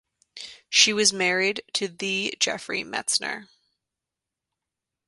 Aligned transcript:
She 0.67 0.93
was 0.93 1.13
married 1.13 1.61
to 1.73 1.87
the 1.87 2.35
Jeffrey 2.39 2.83
Metzner. 2.83 3.47